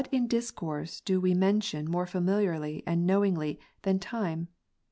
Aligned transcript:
235 0.01 0.29
discourse 0.29 0.99
do 1.01 1.21
we 1.21 1.35
mention 1.35 1.87
more 1.87 2.07
familiarly 2.07 2.81
and 2.87 3.05
knowingly, 3.05 3.59
than 3.83 3.99
time 3.99 4.47